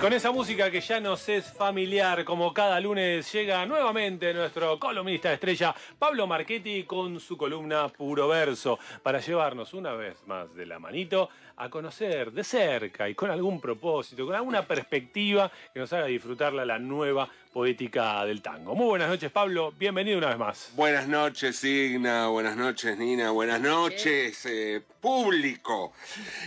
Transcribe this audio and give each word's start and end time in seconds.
Con 0.00 0.12
esa 0.14 0.32
música 0.32 0.70
que 0.70 0.80
ya 0.80 0.98
nos 0.98 1.28
es 1.28 1.52
familiar, 1.52 2.24
como 2.24 2.54
cada 2.54 2.80
lunes 2.80 3.30
llega 3.32 3.66
nuevamente 3.66 4.32
nuestro 4.32 4.78
columnista 4.78 5.30
estrella 5.30 5.74
Pablo 5.98 6.26
Marchetti 6.26 6.84
con 6.84 7.20
su 7.20 7.36
columna 7.36 7.86
Puro 7.88 8.26
Verso, 8.26 8.78
para 9.02 9.20
llevarnos 9.20 9.74
una 9.74 9.92
vez 9.92 10.16
más 10.26 10.54
de 10.54 10.64
la 10.64 10.78
manito 10.78 11.28
a 11.56 11.68
conocer 11.68 12.32
de 12.32 12.42
cerca 12.42 13.10
y 13.10 13.14
con 13.14 13.30
algún 13.30 13.60
propósito, 13.60 14.24
con 14.24 14.34
alguna 14.34 14.62
perspectiva 14.62 15.52
que 15.72 15.80
nos 15.80 15.92
haga 15.92 16.06
disfrutarla 16.06 16.64
la 16.64 16.78
nueva 16.78 17.28
poética 17.52 18.24
del 18.24 18.40
tango. 18.40 18.74
Muy 18.74 18.86
buenas 18.86 19.10
noches, 19.10 19.30
Pablo. 19.30 19.74
Bienvenido 19.76 20.16
una 20.16 20.28
vez 20.28 20.38
más. 20.38 20.72
Buenas 20.76 21.08
noches, 21.08 21.56
Signa. 21.56 22.28
Buenas 22.28 22.56
noches, 22.56 22.96
Nina. 22.96 23.32
Buenas 23.32 23.60
noches, 23.60 24.46
eh, 24.46 24.82
público. 25.00 25.92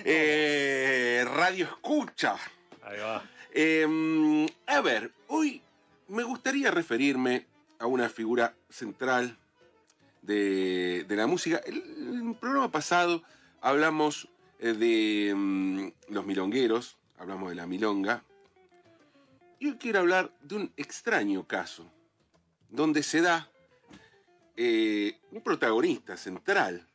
Eh, 0.04 1.23
radio 1.36 1.66
Escucha. 1.66 2.36
Ahí 2.81 3.00
va. 3.00 3.23
Em, 3.56 4.48
a 4.66 4.82
ver, 4.82 5.14
hoy 5.28 5.62
me 6.08 6.24
gustaría 6.24 6.72
referirme 6.72 7.46
a 7.78 7.86
una 7.86 8.10
figura 8.10 8.56
central 8.68 9.38
de, 10.24 11.06
la 11.08 11.28
música. 11.28 11.62
En 11.64 12.30
el 12.30 12.36
programa 12.36 12.72
pasado 12.72 13.22
hablamos 13.62 14.28
eh, 14.58 14.73
de 14.73 15.30
em, 15.30 15.92
los 16.10 16.26
milongueros, 16.26 16.98
hablamos 17.20 17.50
de 17.50 17.56
la 17.56 17.68
milonga. 17.68 18.23
Y 19.60 19.67
hoy 19.67 19.78
quiero 19.78 20.00
hablar 20.00 20.34
de 20.42 20.56
un 20.56 20.73
extraño 20.76 21.48
caso, 21.48 21.86
donde 22.70 23.04
se 23.04 23.22
da 23.22 23.52
eh, 24.58 25.20
un 25.32 25.42
protagonista 25.42 26.17
central, 26.17 26.88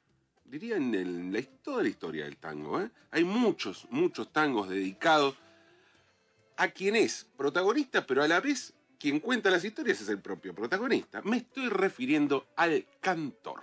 diría 0.44 0.76
en, 0.76 1.32
la, 1.32 1.40
toda 1.62 1.84
la 1.84 1.88
historia 1.88 2.24
del 2.24 2.36
tango. 2.36 2.80
¿eh? 2.80 2.90
Hay 3.12 3.22
muchos, 3.22 3.86
muchos 3.90 4.32
tangos 4.32 4.68
dedicados 4.68 5.36
a 6.58 6.68
quien 6.68 6.96
es 6.96 7.26
protagonista, 7.36 8.04
pero 8.04 8.22
a 8.22 8.28
la 8.28 8.40
vez 8.40 8.74
quien 8.98 9.20
cuenta 9.20 9.48
las 9.48 9.64
historias 9.64 10.00
es 10.00 10.08
el 10.08 10.20
propio 10.20 10.52
protagonista. 10.54 11.22
Me 11.22 11.38
estoy 11.38 11.68
refiriendo 11.68 12.48
al 12.56 12.84
cantor. 13.00 13.60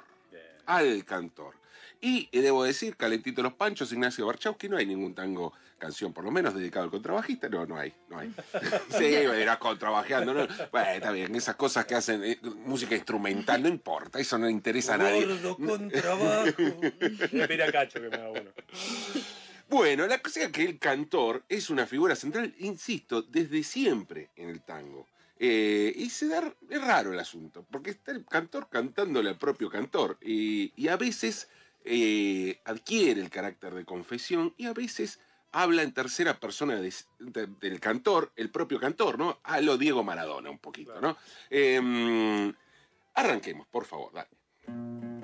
Al 0.66 1.04
cantor. 1.06 1.56
Y 2.02 2.30
eh, 2.32 2.42
debo 2.42 2.64
decir, 2.64 2.96
Calentito 2.96 3.44
los 3.44 3.54
Panchos, 3.54 3.92
Ignacio 3.92 4.32
que 4.58 4.70
no 4.70 4.78
hay 4.78 4.86
ningún 4.86 5.14
tango, 5.14 5.54
canción 5.78 6.14
por 6.14 6.24
lo 6.24 6.32
menos, 6.32 6.56
dedicado 6.56 6.86
al 6.86 6.92
contrabajista. 6.92 7.50
No, 7.50 7.66
no 7.66 7.78
hay, 7.78 7.94
no 8.10 8.18
hay. 8.18 8.34
sí, 8.98 9.06
era 9.06 9.60
contrabajeando. 9.60 10.34
¿no? 10.34 10.48
Bueno, 10.72 10.90
está 10.92 11.12
bien, 11.12 11.36
esas 11.36 11.56
cosas 11.56 11.86
que 11.86 11.96
hacen 11.96 12.24
eh, 12.24 12.40
música 12.66 12.96
instrumental, 12.96 13.62
no 13.62 13.68
importa, 13.68 14.20
eso 14.20 14.38
no 14.38 14.50
interesa 14.50 14.96
a 14.96 14.98
nadie. 15.00 15.26
Gordo 15.26 15.58
contrabajo. 15.58 16.46
Espera 17.02 17.72
cacho 17.72 18.00
que 18.00 18.10
me 18.10 18.18
da 18.18 18.30
uno. 18.30 18.52
Bueno, 19.70 20.08
la 20.08 20.20
cosa 20.20 20.44
es 20.44 20.52
que 20.52 20.64
el 20.64 20.80
cantor 20.80 21.44
es 21.50 21.70
una 21.70 21.86
figura 21.86 22.16
central, 22.16 22.54
insisto, 22.60 23.22
desde 23.22 23.64
siempre 23.64 24.30
en 24.36 24.50
el 24.50 24.62
tango. 24.62 25.08
Eh, 25.38 25.92
y 25.96 26.10
se 26.10 26.28
da, 26.28 26.54
es 26.70 26.82
raro 26.82 27.12
el 27.12 27.20
asunto, 27.20 27.66
porque 27.70 27.92
está 27.92 28.12
el 28.12 28.26
cantor 28.26 28.70
cantándole 28.70 29.30
al 29.30 29.38
propio 29.38 29.70
cantor. 29.70 30.18
y 30.22 30.88
a 30.88 30.98
veces 30.98 31.50
eh, 31.88 32.62
adquiere 32.66 33.22
el 33.22 33.30
carácter 33.30 33.76
de 33.76 33.86
confesión 33.86 34.56
y 34.58 34.66
a 34.66 34.74
veces 34.74 35.20
habla 35.52 35.84
en 35.84 35.94
tercera 35.94 36.40
persona 36.40 36.82
del 36.82 37.80
cantor, 37.80 38.32
el 38.36 38.50
propio 38.50 38.80
cantor, 38.80 39.20
¿no? 39.20 39.40
A 39.44 39.62
lo 39.62 39.78
Diego 39.78 40.04
Maradona 40.04 40.50
un 40.50 40.58
poquito, 40.58 41.00
¿no? 41.00 41.16
Em, 41.50 42.52
arranquemos, 43.14 43.68
por 43.68 43.86
favor, 43.86 44.12
dale. 44.14 45.15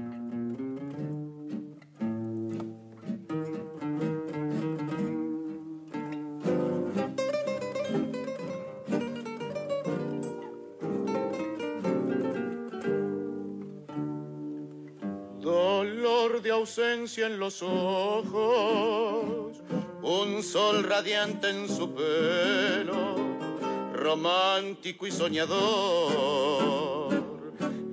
Ausencia 16.51 17.25
en 17.27 17.39
los 17.39 17.63
ojos, 17.63 19.57
un 20.01 20.43
sol 20.43 20.83
radiante 20.83 21.49
en 21.49 21.67
su 21.67 21.93
pelo, 21.93 23.15
romántico 23.93 25.07
y 25.07 25.11
soñador, 25.11 27.11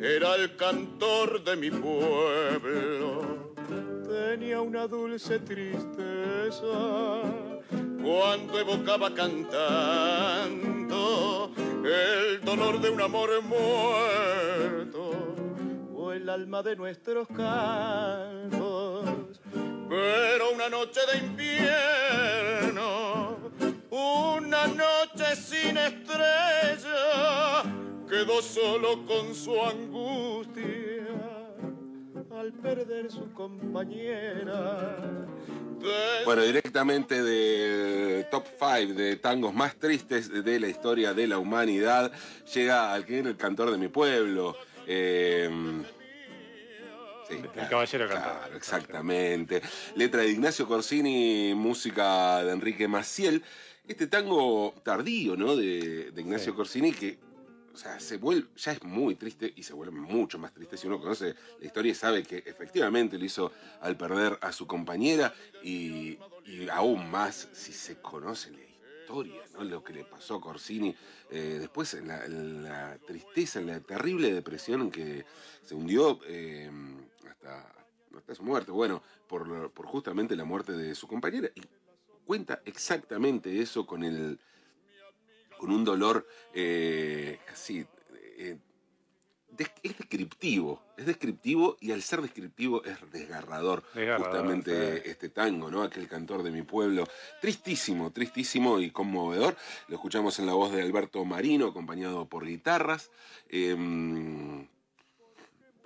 era 0.00 0.36
el 0.36 0.54
cantor 0.56 1.42
de 1.44 1.56
mi 1.56 1.70
pueblo. 1.70 3.54
Tenía 4.08 4.60
una 4.60 4.86
dulce 4.86 5.38
tristeza 5.38 6.66
cuando 8.02 8.58
evocaba 8.58 9.14
cantando 9.14 10.68
el 11.84 12.40
dolor 12.42 12.80
de 12.80 12.90
un 12.90 13.00
amor 13.00 13.30
muerto 13.42 15.37
el 16.18 16.28
alma 16.28 16.62
de 16.64 16.74
nuestros 16.74 17.28
cantos. 17.28 19.04
Pero 19.88 20.50
una 20.52 20.68
noche 20.68 21.00
de 21.12 21.18
invierno, 21.18 22.58
una 23.90 24.66
noche 24.66 25.36
sin 25.36 25.76
estrella, 25.76 27.62
quedó 28.08 28.42
solo 28.42 29.06
con 29.06 29.32
su 29.32 29.62
angustia 29.62 30.64
al 32.36 32.52
perder 32.52 33.12
su 33.12 33.32
compañera. 33.32 34.96
Bueno, 36.24 36.42
directamente 36.42 37.22
de 37.22 38.26
top 38.28 38.44
5 38.58 38.94
de 38.94 39.14
tangos 39.16 39.54
más 39.54 39.76
tristes 39.76 40.44
de 40.44 40.58
la 40.58 40.66
historia 40.66 41.14
de 41.14 41.28
la 41.28 41.38
humanidad, 41.38 42.10
llega 42.52 42.92
al 42.92 43.06
que 43.06 43.20
era 43.20 43.28
el 43.28 43.36
cantor 43.36 43.70
de 43.70 43.78
mi 43.78 43.86
pueblo. 43.86 44.56
Eh, 44.90 45.48
el 47.30 47.68
caballero 47.68 48.08
Claro, 48.08 48.56
exactamente. 48.56 49.62
Letra 49.94 50.22
de 50.22 50.30
Ignacio 50.30 50.66
Corsini, 50.66 51.54
música 51.54 52.42
de 52.42 52.52
Enrique 52.52 52.88
Maciel. 52.88 53.42
Este 53.86 54.06
tango 54.06 54.74
tardío, 54.82 55.36
¿no? 55.36 55.56
De, 55.56 56.12
Ignacio 56.16 56.54
Corsini 56.54 56.92
que 56.92 57.18
o 57.72 57.80
sea, 57.80 58.00
se 58.00 58.16
vuelve, 58.16 58.48
ya 58.56 58.72
es 58.72 58.82
muy 58.82 59.14
triste 59.14 59.52
y 59.54 59.62
se 59.62 59.72
vuelve 59.72 59.92
mucho 59.92 60.36
más 60.36 60.52
triste 60.52 60.76
si 60.76 60.88
uno 60.88 60.98
conoce 60.98 61.36
la 61.60 61.66
historia 61.66 61.92
y 61.92 61.94
sabe 61.94 62.24
que 62.24 62.38
efectivamente 62.38 63.16
lo 63.16 63.24
hizo 63.24 63.52
al 63.80 63.96
perder 63.96 64.36
a 64.42 64.50
su 64.50 64.66
compañera 64.66 65.32
y, 65.62 66.18
aún 66.72 67.08
más 67.08 67.48
si 67.52 67.72
se 67.72 68.00
conoce 68.00 68.50
la 68.50 68.67
Lo 69.60 69.82
que 69.82 69.92
le 69.92 70.04
pasó 70.04 70.36
a 70.36 70.40
Corsini 70.40 70.94
eh, 71.30 71.58
después 71.60 71.94
la, 72.04 72.98
tristeza, 73.06 73.60
la 73.60 73.80
terrible 73.80 74.32
depresión 74.32 74.82
en 74.82 74.90
que 74.90 75.24
se 75.62 75.74
hundió. 75.74 76.20
Eh, 76.26 76.70
hasta, 77.28 77.74
su 78.34 78.42
muerte, 78.42 78.70
bueno, 78.70 79.02
por, 79.26 79.70
por 79.70 79.86
justamente 79.86 80.36
la 80.36 80.44
muerte 80.44 80.72
de 80.72 80.94
su 80.94 81.06
compañera. 81.06 81.48
Y 81.54 81.62
cuenta 82.26 82.60
exactamente 82.66 83.60
eso 83.60 83.86
con 83.86 84.02
el 84.04 84.38
con 85.58 85.72
un 85.72 85.84
dolor 85.84 86.26
eh. 86.54 87.38
Eh, 88.40 88.56
es 89.58 89.98
descriptivo, 89.98 90.82
es 90.96 91.06
descriptivo 91.06 91.76
y 91.80 91.92
al 91.92 92.02
ser 92.02 92.22
descriptivo 92.22 92.84
es 92.84 92.96
desgarrador, 93.10 93.82
justamente 93.92 95.10
este 95.10 95.28
tango, 95.28 95.70
¿no? 95.70 95.82
Aquel 95.82 96.08
cantor 96.08 96.42
de 96.42 96.50
mi 96.50 96.62
pueblo, 96.62 97.06
tristísimo, 97.40 98.10
tristísimo 98.12 98.80
y 98.80 98.90
conmovedor. 98.90 99.56
Lo 99.88 99.96
escuchamos 99.96 100.38
en 100.38 100.46
la 100.46 100.52
voz 100.52 100.72
de 100.72 100.82
Alberto 100.82 101.24
Marino, 101.24 101.66
acompañado 101.66 102.28
por 102.28 102.46
guitarras. 102.46 103.10
Em, 103.48 104.66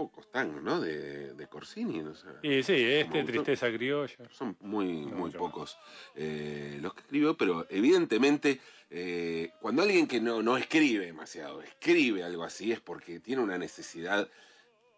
pocos 0.03 0.31
tangos, 0.31 0.63
¿no? 0.63 0.81
De, 0.81 1.35
de 1.35 1.47
Corsini. 1.47 2.03
¿no? 2.03 2.13
y 2.43 2.63
sí, 2.65 2.75
este, 2.75 3.23
Tristeza 3.23 3.71
Criolla. 3.71 4.17
Son 4.33 4.57
muy, 4.61 5.07
muy 5.07 5.31
pocos 5.31 5.79
eh, 6.17 6.79
los 6.81 6.93
que 6.95 7.01
escribió, 7.03 7.37
pero 7.37 7.67
evidentemente 7.71 8.61
eh, 8.91 9.51
cuando 9.61 9.83
alguien 9.83 10.09
que 10.09 10.21
no, 10.21 10.43
no 10.43 10.57
escribe 10.57 11.07
demasiado, 11.07 11.63
escribe 11.63 12.25
algo 12.25 12.43
así, 12.43 12.73
es 12.73 12.81
porque 12.81 13.21
tiene 13.21 13.43
una 13.43 13.59
necesidad 13.59 14.29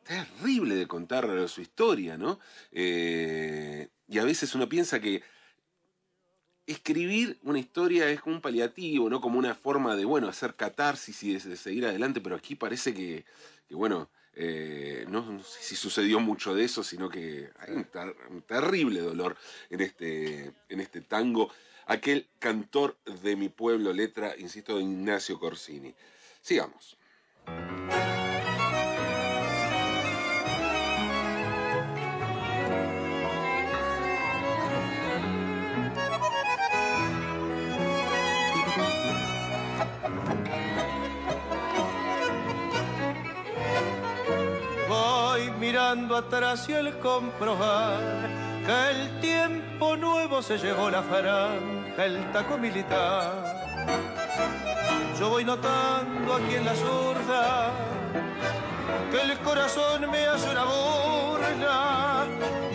terrible 0.04 0.74
de 0.74 0.86
contar 0.86 1.48
su 1.48 1.60
historia, 1.60 2.16
¿no? 2.16 2.38
Eh, 2.72 3.88
y 4.08 4.18
a 4.18 4.24
veces 4.24 4.54
uno 4.54 4.68
piensa 4.68 5.00
que 5.00 5.22
escribir 6.66 7.38
una 7.42 7.58
historia 7.58 8.08
es 8.08 8.22
como 8.22 8.36
un 8.36 8.42
paliativo, 8.42 9.10
¿no? 9.10 9.20
Como 9.20 9.38
una 9.38 9.54
forma 9.54 9.96
de, 9.96 10.06
bueno, 10.06 10.28
hacer 10.28 10.54
catarsis 10.54 11.22
y 11.22 11.34
de, 11.34 11.40
de 11.50 11.56
seguir 11.56 11.84
adelante, 11.84 12.22
pero 12.22 12.36
aquí 12.36 12.54
parece 12.54 12.94
que, 12.94 13.24
que 13.68 13.74
bueno, 13.74 14.08
eh, 14.36 15.04
no, 15.08 15.22
no 15.24 15.42
sé 15.42 15.62
si 15.62 15.76
sucedió 15.76 16.20
mucho 16.20 16.54
de 16.54 16.64
eso, 16.64 16.82
sino 16.82 17.08
que 17.08 17.50
hay 17.58 17.74
un, 17.74 17.84
ter- 17.84 18.16
un 18.30 18.42
terrible 18.42 19.00
dolor 19.00 19.36
en 19.70 19.80
este, 19.80 20.52
en 20.68 20.80
este 20.80 21.00
tango. 21.00 21.50
Aquel 21.86 22.28
cantor 22.38 22.96
de 23.22 23.36
mi 23.36 23.48
pueblo, 23.48 23.92
letra, 23.92 24.34
insisto, 24.38 24.76
de 24.76 24.82
Ignacio 24.82 25.38
Corsini. 25.38 25.94
Sigamos. 26.40 26.96
Mirando 45.94 46.16
atrás 46.16 46.68
y 46.68 46.72
el 46.72 46.98
comprobar 46.98 48.00
que 48.66 48.90
el 48.90 49.20
tiempo 49.20 49.96
nuevo 49.96 50.42
se 50.42 50.58
llevó 50.58 50.90
la 50.90 51.04
franja, 51.04 52.04
el 52.04 52.32
taco 52.32 52.58
militar. 52.58 53.30
Yo 55.16 55.30
voy 55.30 55.44
notando 55.44 56.34
aquí 56.34 56.56
en 56.56 56.64
la 56.64 56.74
zurda 56.74 57.70
que 59.12 59.20
el 59.20 59.38
corazón 59.38 60.10
me 60.10 60.26
hace 60.26 60.50
una 60.50 60.64
burla. 60.64 62.26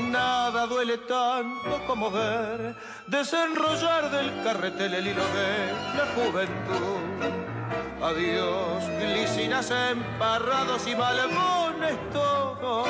Nada 0.09 0.65
duele 0.65 0.99
tanto 0.99 1.83
como 1.87 2.09
ver 2.11 2.73
desenrollar 3.05 4.11
del 4.11 4.43
carretel 4.45 4.93
el 4.93 5.07
hilo 5.07 5.23
de 5.23 5.73
la 5.97 6.05
juventud. 6.15 7.48
Adiós, 8.01 8.83
glicinas 8.97 9.71
emparrados 9.71 10.87
y 10.87 10.95
malbones 10.95 11.97
todo, 12.13 12.85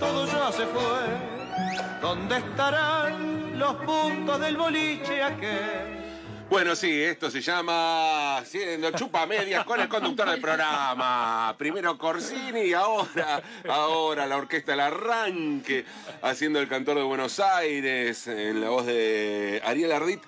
todo 0.00 0.26
ya 0.26 0.50
se 0.50 0.66
fue. 0.66 2.00
¿Dónde 2.00 2.38
estarán 2.38 3.56
los 3.56 3.76
puntos 3.76 4.40
del 4.40 4.56
boliche 4.56 5.22
aquel? 5.22 6.02
Bueno, 6.50 6.74
sí, 6.74 7.02
esto 7.02 7.30
se 7.30 7.40
llama 7.40 8.42
Siendo 8.44 8.90
Chupa 8.90 9.26
Medias 9.26 9.64
con 9.64 9.80
el 9.80 9.88
conductor 9.88 10.28
del 10.28 10.40
programa. 10.40 11.54
Primero 11.56 11.96
Corsini 11.96 12.62
y 12.62 12.72
ahora, 12.74 13.40
ahora 13.68 14.26
la 14.26 14.38
orquesta 14.38 14.74
El 14.74 14.80
Arranque, 14.80 15.84
haciendo 16.20 16.58
el 16.58 16.66
cantor 16.66 16.96
de 16.96 17.04
Buenos 17.04 17.38
Aires, 17.38 18.26
en 18.26 18.60
la 18.60 18.70
voz 18.70 18.86
de 18.86 19.62
Ariel 19.64 19.92
Ardit. 19.92 20.20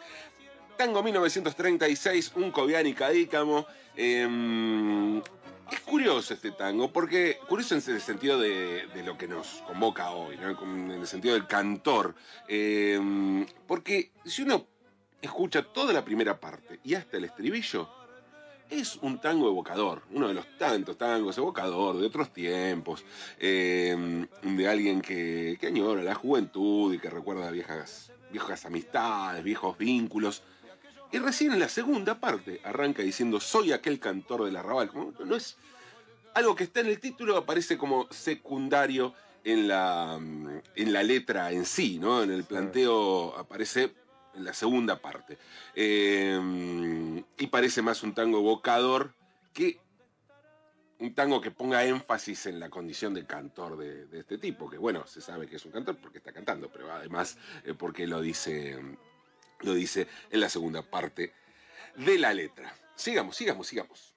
Tango 0.77 1.03
1936, 1.03 2.33
un 2.37 2.53
Coviani 2.53 2.95
Cadícamo. 2.95 3.67
Eh, 3.97 5.23
es 5.71 5.81
curioso 5.81 6.35
este 6.35 6.53
tango, 6.53 6.93
porque 6.93 7.39
curioso 7.49 7.75
en 7.75 7.83
el 7.95 8.01
sentido 8.01 8.39
de, 8.39 8.87
lo 9.05 9.17
que 9.17 9.27
nos 9.27 9.63
convoca 9.67 10.11
hoy, 10.11 10.37
¿no? 10.37 10.51
en 10.63 10.91
el 10.91 11.07
sentido 11.07 11.35
del 11.35 11.47
cantor. 11.47 12.15
Eh, 12.49 13.47
porque 13.67 14.13
si 14.25 14.43
uno 14.43 14.67
escucha 15.21 15.63
toda 15.63 15.93
la 15.93 16.05
primera 16.05 16.39
parte 16.39 16.81
y 16.85 16.95
hasta 16.95 17.17
el 17.17 17.25
estribillo, 17.25 17.89
es 18.71 18.97
un 18.97 19.21
tango 19.21 19.49
evocador, 19.49 20.03
uno 20.11 20.29
de 20.29 20.35
los 20.35 20.47
tantos 20.59 20.97
tangos 20.97 21.37
evocador 21.39 21.99
de 21.99 22.07
otros 22.07 22.33
tiempos, 22.33 23.05
eh, 23.39 24.27
de 24.43 24.69
alguien 24.69 25.01
que, 25.01 25.57
que 25.61 25.67
añora 25.67 26.03
la 26.03 26.15
juventud 26.15 26.93
y 26.93 26.99
que 26.99 27.11
recuerda 27.11 27.51
viejas, 27.51 28.13
viejas 28.31 28.65
amistades, 28.65 29.43
viejos 29.45 29.77
vínculos. 29.79 30.43
Y 31.15 31.19
recién 31.21 31.53
en 31.53 31.61
la 31.61 31.69
segunda 31.69 32.19
parte 32.19 32.61
arranca 32.65 33.01
diciendo 33.01 33.39
soy 33.39 33.71
aquel 33.71 34.01
cantor 34.01 34.47
del 34.47 34.57
arrabal. 34.57 34.91
No 35.25 35.37
es 35.37 35.57
algo 36.35 36.57
que 36.57 36.65
está 36.65 36.81
en 36.81 36.89
el 36.89 36.99
título, 36.99 37.37
aparece 37.37 37.79
como 37.79 38.09
secundario 38.11 39.15
en 39.45 39.69
la, 39.69 40.17
en 40.17 40.93
la 40.93 41.03
letra 41.05 41.53
en 41.53 41.67
sí, 41.67 42.01
¿no? 42.01 42.25
En 42.25 42.33
el 42.33 42.43
planteo 42.43 43.39
aparece 43.39 43.95
en 44.35 44.45
la 44.45 44.53
segunda 44.53 45.01
parte. 45.01 45.39
Eh, 45.77 47.23
y 47.39 47.47
parece 47.47 47.81
más 47.81 48.03
un 48.03 48.13
tango 48.13 48.41
evocador 48.41 49.15
que 49.53 49.79
un 50.99 51.15
tango 51.15 51.41
que 51.41 51.53
ponga 51.53 51.85
énfasis 51.85 52.47
en 52.47 52.59
la 52.59 52.71
condición 52.71 53.15
de 53.15 53.25
cantor 53.25 53.77
de, 53.77 54.07
de 54.07 54.19
este 54.19 54.37
tipo, 54.39 54.69
que 54.69 54.79
bueno, 54.79 55.07
se 55.07 55.21
sabe 55.21 55.47
que 55.47 55.57
es 55.57 55.65
un 55.65 55.71
cantor 55.71 55.97
porque 55.97 56.19
está 56.19 56.33
cantando, 56.33 56.73
pero 56.73 56.91
además 56.91 57.39
eh, 57.65 57.73
porque 57.73 58.09
lo 58.09 58.21
dice, 58.21 58.81
lo 59.65 59.75
dice 59.75 60.07
en 60.31 60.41
la 60.41 60.49
segunda 60.49 60.83
parte 60.83 61.33
de 61.97 62.19
la 62.19 62.33
letra. 62.33 62.75
Sigamos, 62.95 63.37
sigamos, 63.37 63.67
sigamos. 63.67 64.15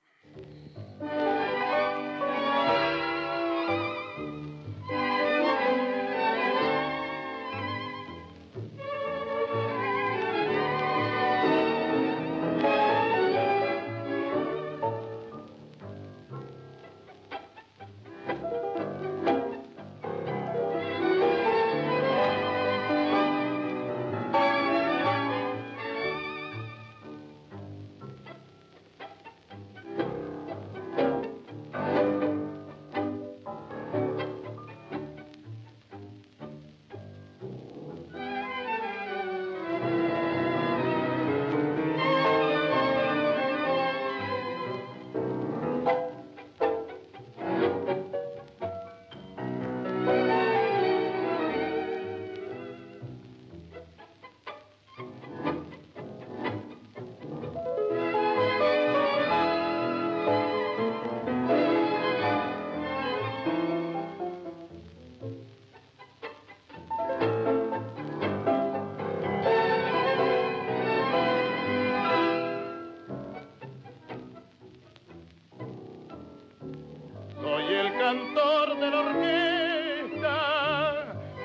Cantor 78.37 78.79
de 78.79 78.91
la 78.91 78.99
orquesta, 78.99 80.35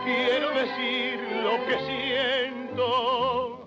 quiero 0.04 0.50
decir 0.50 1.18
lo 1.42 1.64
que 1.64 1.78
siento 1.87 3.64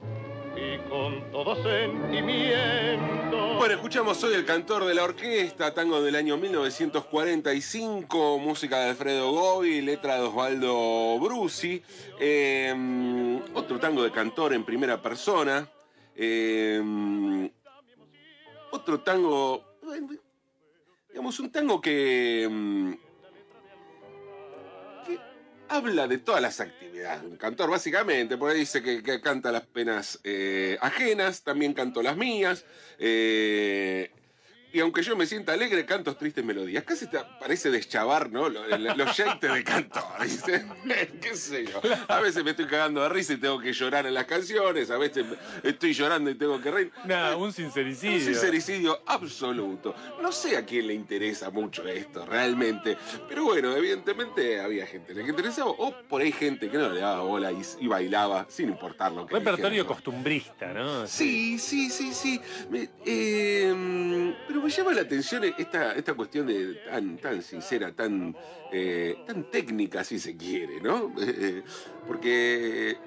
y 0.55 0.77
con 0.88 1.32
todo 1.32 1.55
sentimiento. 1.63 3.55
Bueno, 3.58 3.74
escuchamos 3.74 4.24
hoy 4.24 4.36
el 4.36 4.46
cantor 4.46 4.86
de 4.86 4.94
la 4.94 5.05
orquesta, 5.05 5.74
tango 5.74 6.03
del 6.03 6.15
año 6.15 6.38
1945, 6.38 8.38
música 8.38 8.82
de 8.82 8.91
Alfredo 8.91 9.32
Gobi, 9.32 9.82
letra 9.82 10.17
de 10.17 10.22
Osvaldo 10.22 11.17
Brusi, 11.20 11.82
eh, 12.20 13.41
otro 13.55 13.79
tango 13.79 14.03
de 14.03 14.12
cantor 14.12 14.53
en 14.53 14.63
primera 14.63 15.01
persona, 15.01 15.67
eh, 16.15 17.50
otro 18.70 19.00
tango, 19.00 19.63
digamos, 21.10 21.39
un 21.39 21.51
tango 21.51 21.82
que, 21.82 22.48
que 22.48 23.05
habla 25.75 26.08
de 26.08 26.17
todas 26.17 26.41
las 26.41 26.60
actividades 26.60 27.22
de 27.22 27.27
un 27.27 27.38
cantor, 27.38 27.70
básicamente, 27.70 28.38
porque 28.38 28.55
dice 28.55 28.82
que, 28.82 29.22
canta 29.22 29.51
las 29.51 29.65
penas 29.65 30.20
eh, 30.24 30.77
ajenas, 30.82 31.44
también 31.44 31.74
canto 31.74 32.01
las 32.01 32.17
mías, 32.17 32.65
eh, 32.98 34.12
y 34.75 34.82
aunque 34.82 35.01
yo 35.03 35.15
me 35.15 35.25
sienta 35.25 35.53
alegre, 35.53 35.86
canto 35.86 36.13
tristes 36.17 36.44
melodías. 36.44 36.84
Casi 36.84 37.08
te 37.08 37.17
parece 37.39 37.72
deschavar, 37.72 38.29
¿no? 38.29 38.50
Los, 38.50 38.67
los 38.70 39.17
de 39.39 39.63
canto. 39.63 40.01
¿Qué 41.22 41.34
sé 41.38 41.65
yo? 41.65 41.79
A 42.10 42.20
veces 42.20 42.44
me 42.44 42.51
estoy 42.51 42.65
cagando 42.65 43.01
de 43.01 43.08
risa 43.08 43.32
y 43.32 43.38
tengo 43.38 43.58
que 43.58 43.72
llorar 43.72 44.05
en 44.05 44.13
las 44.13 44.25
canciones, 44.25 44.91
a 44.91 44.98
veces 44.98 45.25
estoy 45.63 45.94
llorando 45.94 46.29
y 46.29 46.36
tengo 46.36 46.60
que 46.60 46.72
reír. 46.72 46.91
Nada, 47.05 47.38
un 47.38 47.53
sincericidio. 47.53 48.17
Un 48.17 48.25
sincericidio 48.25 49.01
absoluto. 49.05 49.96
No 50.22 50.34
sé 50.34 50.58
a 50.58 50.65
quién 50.65 50.88
le 50.88 50.94
interesa 50.94 51.51
mucho 51.51 51.88
esto, 51.88 52.25
realmente. 52.25 52.98
Pero 53.29 53.46
bueno, 53.46 53.74
evidentemente 53.74 54.60
había 54.60 54.86
gente 54.86 55.13
que 55.13 55.24
le 55.24 55.29
interesaba, 55.29 55.70
o 55.70 55.96
por 56.10 56.22
ahí 56.22 56.34
gente 56.34 56.70
que 56.70 56.77
no 56.77 56.89
le 56.89 57.00
daba 57.00 57.22
bola 57.22 57.50
y, 57.53 57.88
bailaba 57.88 58.46
sin 58.50 58.67
importar 58.67 59.13
lo 59.13 59.25
que 59.25 59.36
Repertorio 59.36 59.88
costumbrista, 59.88 60.74
¿no? 60.74 61.08
Sí, 61.08 61.58
sí, 61.60 61.89
sí, 61.89 62.13
sí. 62.13 62.41
Pero 63.05 64.64
me 64.65 64.72
llama 64.72 64.93
la 64.93 65.01
atención 65.01 65.43
esta, 65.43 65.93
esta 65.93 66.15
cuestión 66.15 66.48
de 66.48 66.74
tan, 66.89 67.17
tan 67.17 67.43
sincera, 67.43 67.91
tan, 67.91 68.36
eh, 68.72 69.15
tan 69.27 69.51
técnica, 69.51 70.03
si 70.03 70.17
se 70.17 70.36
quiere, 70.36 70.81
¿no? 70.81 71.13
porque 72.07 72.98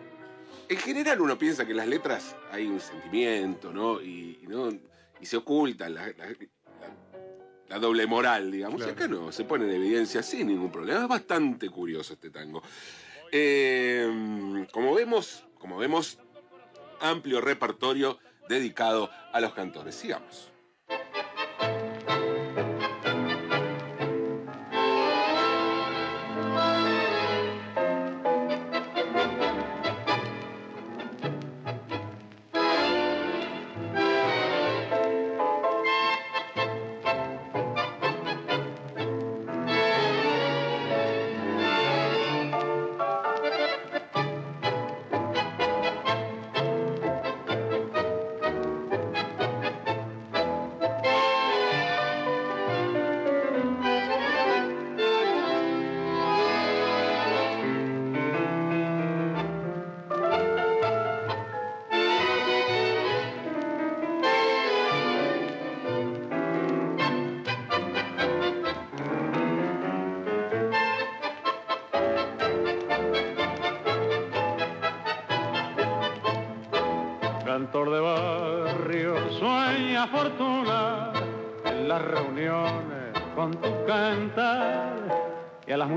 en 0.68 0.76
general 0.76 1.20
uno 1.20 1.36
piensa 1.36 1.64
que 1.64 1.72
en 1.72 1.78
las 1.78 1.88
letras 1.88 2.36
hay 2.52 2.68
un 2.68 2.78
sentimiento, 2.78 3.72
¿no? 3.72 4.00
Y, 4.00 4.38
¿no? 4.46 4.70
y 5.20 5.26
se 5.26 5.36
oculta 5.36 5.88
la, 5.88 6.14
doble 7.80 8.06
moral, 8.06 8.52
digamos. 8.52 8.80
Y 8.86 8.90
acá 8.90 9.08
no, 9.08 9.32
se 9.32 9.44
pone 9.44 9.64
en 9.64 9.72
evidencia 9.72 10.22
sin 10.22 10.46
ningún 10.46 10.70
problema. 10.70 11.02
Es 11.02 11.08
bastante 11.08 11.68
curioso 11.70 12.12
este 12.12 12.30
tango. 12.30 12.62
Em, 13.32 14.64
como 14.66 14.94
vemos, 14.94 15.44
como 15.58 15.76
vemos, 15.76 16.20
amplio 17.00 17.40
repertorio 17.40 18.20
dedicado 18.48 19.10
a 19.32 19.40
los 19.40 19.54
cantores. 19.54 19.96
Sigamos. 19.96 20.52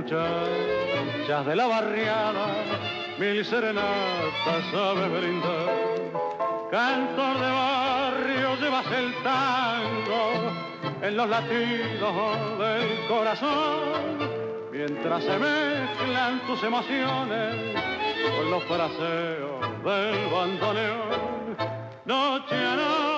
Muchachas 0.02 1.46
de 1.46 1.56
la 1.56 1.68
barriada, 1.68 2.48
mil 3.20 3.46
serenatas 3.46 4.66
sabe 4.72 5.08
brindar. 5.10 6.02
Cantor 6.72 7.40
de 7.40 7.52
barrio, 7.52 8.56
llevas 8.56 8.86
el 8.92 9.14
tango 9.22 10.32
en 11.02 11.18
los 11.18 11.30
latidos 11.30 12.58
del 12.58 13.08
corazón, 13.08 14.18
mientras 14.72 15.24
se 15.24 15.38
mezclan 15.38 16.40
tus 16.48 16.64
emociones 16.64 17.56
con 18.38 18.52
los 18.52 18.64
fraseos 18.64 19.84
del 19.84 20.32
bandoneón. 20.32 21.58
Noche 22.06 22.56
a 22.56 22.76
noche. 22.76 23.11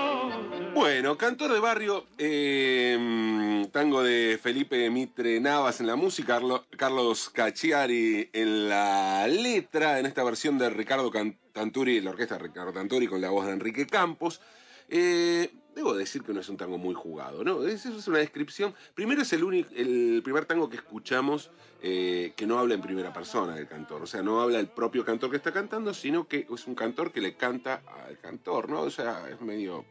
Bueno, 0.73 1.19
cantor 1.19 1.53
de 1.53 1.59
barrio, 1.59 2.07
eh, 2.17 3.67
tango 3.71 4.01
de 4.01 4.39
Felipe 4.41 4.89
Mitre 4.89 5.39
Navas 5.39 5.79
en 5.81 5.87
la 5.87 5.95
música, 5.95 6.41
Carlos 6.75 7.29
Cacciari 7.29 8.31
en 8.33 8.69
la 8.69 9.27
letra, 9.27 9.99
en 9.99 10.07
esta 10.07 10.23
versión 10.23 10.57
de 10.57 10.71
Ricardo 10.71 11.11
Tanturi, 11.51 12.01
la 12.01 12.09
orquesta 12.09 12.37
de 12.37 12.43
Ricardo 12.45 12.73
Tanturi 12.73 13.05
con 13.05 13.21
la 13.21 13.29
voz 13.29 13.45
de 13.45 13.53
Enrique 13.53 13.85
Campos. 13.85 14.41
Eh, 14.89 15.51
debo 15.75 15.93
decir 15.93 16.23
que 16.23 16.33
no 16.33 16.39
es 16.39 16.49
un 16.49 16.57
tango 16.57 16.79
muy 16.79 16.95
jugado, 16.95 17.43
¿no? 17.43 17.63
Es, 17.67 17.85
es 17.85 18.07
una 18.07 18.17
descripción. 18.17 18.73
Primero 18.95 19.21
es 19.21 19.31
el, 19.33 19.43
único, 19.43 19.69
el 19.75 20.21
primer 20.23 20.45
tango 20.45 20.71
que 20.71 20.77
escuchamos 20.77 21.51
eh, 21.83 22.33
que 22.35 22.47
no 22.47 22.57
habla 22.57 22.73
en 22.73 22.81
primera 22.81 23.13
persona 23.13 23.55
del 23.55 23.67
cantor. 23.67 24.01
O 24.01 24.07
sea, 24.07 24.23
no 24.23 24.41
habla 24.41 24.59
el 24.59 24.67
propio 24.67 25.05
cantor 25.05 25.29
que 25.29 25.37
está 25.37 25.51
cantando, 25.51 25.93
sino 25.93 26.27
que 26.27 26.47
es 26.51 26.67
un 26.67 26.73
cantor 26.73 27.11
que 27.11 27.21
le 27.21 27.35
canta 27.35 27.83
al 28.07 28.17
cantor, 28.17 28.69
¿no? 28.69 28.81
O 28.81 28.89
sea, 28.89 29.29
es 29.29 29.39
medio 29.39 29.85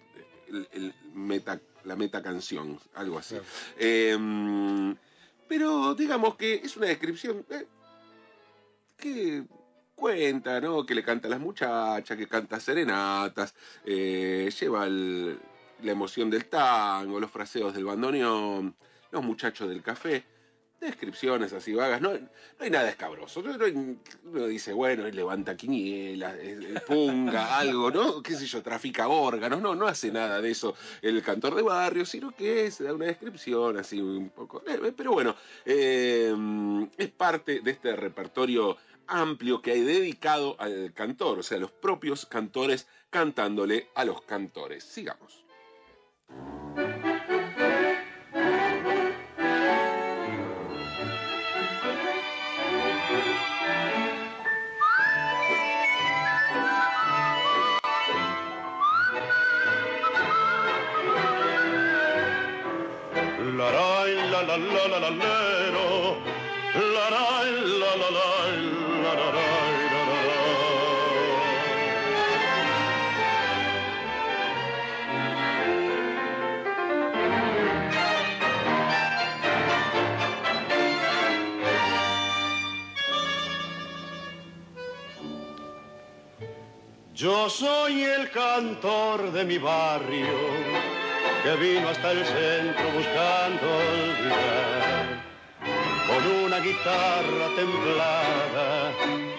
el 0.72 0.94
meta 1.14 1.60
la 1.84 1.96
meta 1.96 2.22
canción, 2.22 2.78
algo 2.94 3.18
así. 3.18 3.36
Em, 3.78 4.94
pero 5.48 5.94
digamos 5.94 6.36
que 6.36 6.54
es 6.54 6.76
una 6.76 6.86
descripción 6.86 7.44
eh, 7.50 7.66
que 8.96 9.44
cuenta, 9.94 10.60
¿no? 10.60 10.86
Que 10.86 10.94
le 10.94 11.04
canta 11.04 11.28
a 11.28 11.30
las 11.30 11.40
muchachas, 11.40 12.16
que 12.16 12.26
canta 12.26 12.60
serenatas, 12.60 13.54
eh, 13.84 14.50
lleva 14.60 14.86
la 14.88 15.92
emoción 15.92 16.30
del 16.30 16.46
tango, 16.46 17.20
los 17.20 17.30
fraseos 17.30 17.74
del 17.74 17.84
bandoneón, 17.84 18.76
los 19.10 19.22
muchachos 19.22 19.68
del 19.68 19.82
café 19.82 20.31
descripciones 20.82 21.52
así 21.52 21.72
vagas, 21.74 22.00
no, 22.00 22.10
hay 22.58 22.70
nada 22.70 22.88
escabroso. 22.88 23.40
uno 23.40 24.46
dice, 24.46 24.72
bueno, 24.72 25.06
él 25.06 25.16
levanta 25.16 25.56
quinielas, 25.56 26.36
punga, 26.86 27.58
algo, 27.58 27.90
¿no? 27.90 28.22
¿Qué 28.22 28.34
sé 28.34 28.46
yo? 28.46 28.62
Trafica 28.62 29.08
órganos, 29.08 29.60
no, 29.60 29.74
no 29.74 29.86
hace 29.86 30.12
nada 30.12 30.40
de 30.40 30.50
eso 30.50 30.74
el 31.00 31.22
cantor 31.22 31.54
de 31.54 31.62
barrio, 31.62 32.04
sino 32.04 32.32
que 32.32 32.70
se 32.70 32.84
da 32.84 32.94
una 32.94 33.06
descripción 33.06 33.78
así 33.78 34.00
un 34.00 34.30
poco. 34.30 34.62
Pero 34.96 35.12
bueno, 35.12 35.34
eh, 35.64 36.34
es 36.96 37.08
parte 37.10 37.60
de 37.60 37.70
este 37.70 37.96
repertorio 37.96 38.76
amplio 39.06 39.60
que 39.60 39.72
hay 39.72 39.82
dedicado 39.82 40.56
al 40.58 40.92
cantor, 40.94 41.40
o 41.40 41.42
sea, 41.42 41.58
los 41.58 41.70
propios 41.70 42.26
cantores 42.26 42.86
cantándole 43.10 43.88
a 43.94 44.04
los 44.04 44.22
cantores. 44.22 44.84
Sigamos. 44.84 45.44
La 64.58 64.86
la 64.86 64.86
la 64.86 64.98
la 64.98 65.10
lero, 65.10 66.16
la 66.74 67.10
la 67.10 67.42
la 67.80 67.96
la 67.96 67.96
la 67.96 68.10
la 68.10 68.32
Yo 87.14 87.48
soy 87.48 88.02
el 88.02 88.30
cantor 88.30 89.30
de 89.30 89.44
mi 89.44 89.58
barrio 89.58 91.11
que 91.42 91.56
vino 91.56 91.88
hasta 91.88 92.12
el 92.12 92.24
centro 92.24 92.84
buscando 92.94 93.66
olvidar. 93.66 95.22
Con 96.06 96.44
una 96.44 96.58
guitarra 96.60 97.46
temblada 97.56 98.92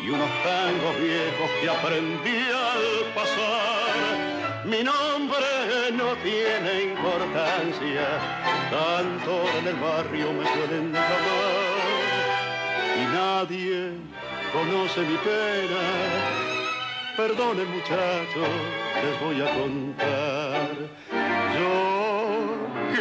y 0.04 0.10
unos 0.10 0.30
tangos 0.44 1.00
viejos 1.00 1.50
que 1.62 1.70
aprendí 1.70 2.42
al 2.52 3.14
pasar. 3.14 4.66
Mi 4.66 4.84
nombre 4.84 5.92
no 5.94 6.16
tiene 6.24 6.92
importancia, 6.92 8.08
tanto 8.70 9.46
en 9.60 9.68
el 9.68 9.76
barrio 9.76 10.34
me 10.34 10.46
suelen 10.46 10.92
llamar. 10.92 11.84
Y 12.98 13.06
nadie 13.16 13.92
conoce 14.52 15.02
mi 15.02 15.18
pena. 15.18 16.44
Perdonen 17.16 17.70
muchachos, 17.70 18.50
les 19.04 19.22
voy 19.22 19.42
a 19.42 19.54
contar. 19.54 20.70
Yo 21.56 21.93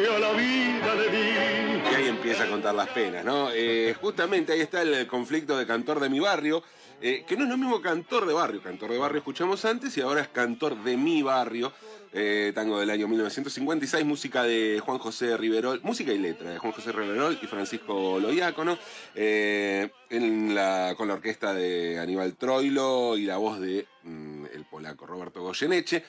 que 0.03 1.97
a 1.97 1.99
empieza 2.09 2.45
a 2.45 2.49
contar 2.49 2.75
las 2.75 2.89
penas, 2.89 3.25
¿no? 3.25 3.51
Eh, 3.53 3.95
justamente 4.01 4.53
ahí 4.53 4.61
está 4.61 4.83
el 4.83 5.07
conflicto 5.07 5.57
de 5.57 5.67
cantor 5.67 6.01
de 6.01 6.09
mi 6.09 6.19
barrio, 6.19 6.63
eh, 7.01 7.25
que 7.27 7.37
no 7.37 7.45
es 7.45 7.51
lo 7.51 7.57
mismo 7.57 7.81
cantor 7.81 8.27
de 8.27 8.35
barrio. 8.35 8.63
Cantor 8.63 8.91
de 8.91 8.99
barrio 8.99 9.19
escuchamos 9.19 9.65
antes 9.65 9.97
y 9.97 10.01
ahora 10.01 10.23
es 10.23 10.29
cantor 10.29 10.83
de 10.83 10.97
mi 10.97 11.23
barrio. 11.23 11.73
Eh, 12.15 12.53
tango 12.55 12.79
del 12.79 12.91
año 12.91 13.09
1956, 13.09 14.05
música 14.05 14.43
de 14.43 14.83
Juan 14.85 14.99
José 14.99 15.37
Riverol, 15.37 15.81
música 15.83 16.13
y 16.13 16.19
letra 16.19 16.51
de 16.51 16.59
Juan 16.59 16.73
José 16.73 16.93
Riverol 16.93 17.39
y 17.41 17.47
Francisco 17.47 18.19
Loiácono, 18.21 18.77
en 19.15 20.55
la, 20.55 20.95
con 20.97 21.09
la 21.09 21.15
orquesta 21.15 21.55
de 21.55 21.99
Aníbal 21.99 22.35
Troilo 22.35 23.17
y 23.17 23.25
la 23.25 23.39
voz 23.39 23.61
de 23.61 23.87
mm, 24.03 24.45
el 24.53 24.65
polaco 24.67 25.07
Roberto 25.07 25.41
Goyeneche. 25.41 26.05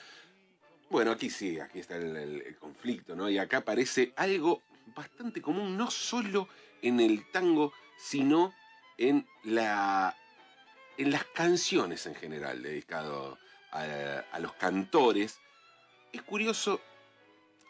Bueno, 0.94 1.10
aquí 1.10 1.28
sí, 1.28 1.58
aquí 1.58 1.80
está 1.80 1.96
el, 1.96 2.56
conflicto, 2.60 3.16
¿no? 3.16 3.28
Y 3.28 3.36
acá 3.36 3.56
aparece 3.56 4.12
algo 4.14 4.62
bastante 4.94 5.42
común, 5.42 5.76
no 5.76 5.90
solo 5.90 6.48
en 6.82 7.00
el 7.00 7.28
tango, 7.32 7.72
sino 7.98 8.54
en, 8.96 9.26
la, 9.42 10.16
en 10.96 11.10
las 11.10 11.24
canciones 11.24 12.06
en 12.06 12.14
general, 12.14 12.62
dedicado 12.62 13.40
a, 13.72 14.38
los 14.38 14.52
cantores. 14.52 15.40
Es 16.12 16.22
curioso, 16.22 16.80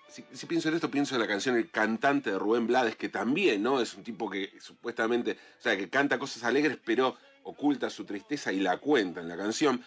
si, 0.07 0.45
pienso 0.45 0.69
en 0.69 0.75
esto, 0.75 0.91
pienso 0.91 1.15
en 1.15 1.23
la 1.23 1.27
canción 1.27 1.57
El 1.57 1.71
cantante 1.71 2.31
de 2.31 2.39
Rubén 2.39 2.67
Blades, 2.67 2.97
que 2.97 3.09
también, 3.09 3.63
¿no? 3.63 3.81
Es 3.81 3.95
un 3.95 4.05
tipo 4.05 4.29
que 4.29 4.53
supuestamente, 4.61 5.39
o 5.59 5.63
sea, 5.63 5.79
que 5.79 5.89
canta 5.89 6.19
cosas 6.19 6.45
alegres, 6.45 6.77
pero 6.85 7.17
oculta 7.45 7.89
su 7.89 8.05
tristeza 8.05 8.53
y 8.53 8.61
la 8.61 8.77
cuenta 8.77 9.23
en 9.23 9.29
la 9.31 9.37
canción. 9.39 9.83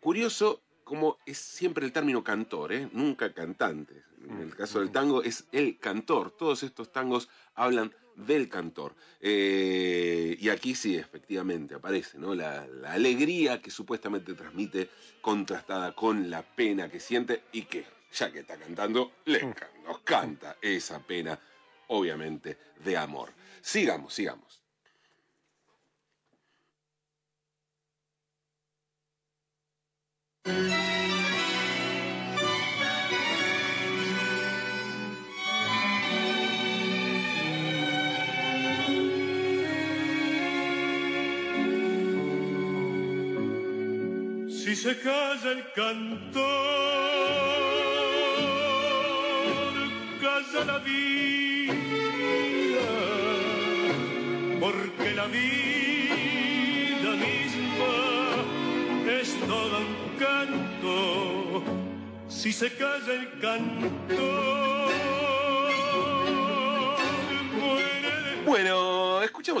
Curioso 0.00 0.63
como 0.84 1.18
es 1.26 1.38
siempre 1.38 1.84
el 1.84 1.92
término 1.92 2.22
cantor, 2.22 2.72
¿eh? 2.72 2.88
nunca 2.92 3.32
cantante. 3.32 4.04
En 4.28 4.40
el 4.40 4.54
caso 4.54 4.80
del 4.80 4.90
tango 4.90 5.22
es 5.22 5.44
el 5.52 5.78
cantor. 5.78 6.30
Todos 6.30 6.62
estos 6.62 6.92
tangos 6.92 7.28
hablan 7.54 7.92
del 8.16 8.48
cantor. 8.48 8.94
Eh, 9.20 10.36
y 10.38 10.48
aquí 10.48 10.74
sí, 10.74 10.96
efectivamente, 10.96 11.74
aparece 11.74 12.18
¿no? 12.18 12.34
La, 12.34 12.66
alegría 12.86 13.60
que 13.60 13.70
supuestamente 13.70 14.34
transmite 14.34 14.88
contrastada 15.20 15.94
con 15.94 16.30
la 16.30 16.42
pena 16.42 16.90
que 16.90 17.00
siente 17.00 17.42
y 17.52 17.62
que, 17.62 17.84
ya 18.12 18.30
que 18.30 18.40
está 18.40 18.56
cantando, 18.56 19.12
le, 19.24 19.54
nos 19.84 20.00
canta 20.04 20.56
esa 20.62 21.00
pena, 21.00 21.38
obviamente, 21.88 22.56
de 22.84 22.96
amor. 22.96 23.30
Sigamos, 23.60 24.14
sigamos. 24.14 24.64
Si 44.64 44.74
se 44.74 44.98
calla 44.98 45.50
el 45.52 45.62
cantor, 45.74 46.42
calla 50.22 50.64
la 50.64 50.78
vida, 50.78 51.74
porque 54.58 55.14
la 55.14 55.26
vida 55.26 57.10
misma 57.26 57.94
es 59.20 59.38
todo 59.40 59.80
un 59.80 60.16
canto. 60.18 61.62
Si 62.28 62.50
se 62.50 62.72
calla 62.74 63.12
el 63.12 63.38
cantor, 63.40 64.90
Bueno 68.46 68.93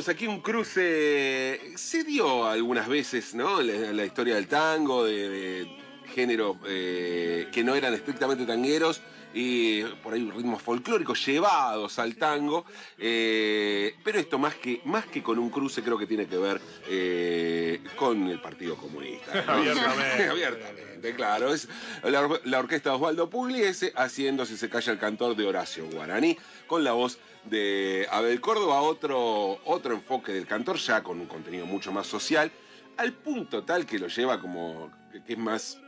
aquí 0.08 0.26
un 0.26 0.40
cruce, 0.40 1.60
se 1.76 2.02
dio 2.02 2.46
algunas 2.46 2.88
veces, 2.88 3.32
¿no? 3.32 3.62
La, 3.62 4.04
historia 4.04 4.34
del 4.34 4.48
tango, 4.48 5.04
de, 5.04 5.68
género 6.12 6.58
eh, 6.66 7.46
que 7.52 7.62
no 7.62 7.76
eran 7.76 7.94
estrictamente 7.94 8.44
tangueros 8.44 9.00
y 9.34 9.82
por 9.82 10.14
ahí 10.14 10.30
ritmos 10.30 10.62
folclóricos 10.62 11.26
llevados 11.26 11.98
al 11.98 12.14
tango, 12.14 12.64
eh, 12.96 13.96
pero 14.04 14.18
esto 14.18 14.38
más 14.38 14.54
que, 14.54 14.80
más 14.84 15.06
que 15.06 15.22
con 15.22 15.38
un 15.38 15.50
cruce 15.50 15.82
creo 15.82 15.98
que 15.98 16.06
tiene 16.06 16.26
que 16.26 16.38
ver 16.38 16.60
eh, 16.88 17.82
con 17.96 18.28
el 18.28 18.40
Partido 18.40 18.76
Comunista. 18.76 19.44
Abiertamente. 19.48 20.28
Abiertamente, 20.28 21.14
claro. 21.14 21.52
Es 21.52 21.68
la, 22.04 22.58
orquesta 22.58 22.90
de 22.90 22.96
Osvaldo 22.96 23.28
Pugliese 23.28 23.92
haciendo 23.96 24.46
Si 24.46 24.56
se 24.56 24.68
calla 24.68 24.92
el 24.92 24.98
cantor 24.98 25.34
de 25.34 25.46
Horacio 25.46 25.86
Guaraní, 25.90 26.38
con 26.66 26.84
la 26.84 26.92
voz 26.92 27.18
de 27.44 28.06
Abel 28.10 28.40
Córdoba, 28.40 28.80
otro, 28.80 29.58
otro 29.64 29.94
enfoque 29.94 30.32
del 30.32 30.46
cantor, 30.46 30.76
ya 30.76 31.02
con 31.02 31.20
un 31.20 31.26
contenido 31.26 31.66
mucho 31.66 31.92
más 31.92 32.06
social, 32.06 32.50
al 32.96 33.12
punto 33.12 33.64
tal 33.64 33.86
que 33.86 33.98
lo 33.98 34.08
lleva 34.08 34.40
como, 34.40 34.90
que 35.26 35.32
es 35.32 35.38
más, 35.38 35.78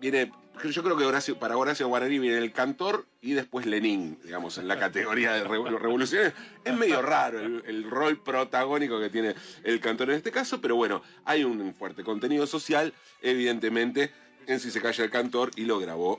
viene 0.00 0.32
yo 0.68 0.82
creo 0.82 0.96
que 0.96 1.04
Horacio, 1.04 1.38
para 1.38 1.56
Horacio 1.56 1.88
Guaraní 1.88 2.18
viene 2.18 2.38
el 2.38 2.52
cantor 2.52 3.06
y 3.22 3.32
después 3.32 3.64
Lenin, 3.66 4.18
digamos, 4.22 4.58
en 4.58 4.68
la 4.68 4.78
categoría 4.78 5.32
de 5.32 5.44
revoluciones. 5.44 6.34
Es 6.64 6.76
medio 6.76 7.00
raro 7.00 7.40
el, 7.40 7.90
rol 7.90 8.22
protagónico 8.22 9.00
que 9.00 9.08
tiene 9.08 9.34
el 9.64 9.80
cantor 9.80 10.10
en 10.10 10.16
este 10.16 10.30
caso, 10.30 10.60
pero 10.60 10.76
bueno, 10.76 11.02
hay 11.24 11.44
un 11.44 11.74
fuerte 11.74 12.04
contenido 12.04 12.46
social, 12.46 12.92
evidentemente, 13.22 14.12
en 14.46 14.60
Si 14.60 14.70
se 14.70 14.80
calla 14.80 15.04
el 15.04 15.10
cantor 15.10 15.50
y 15.56 15.64
lo 15.64 15.78
grabó 15.78 16.18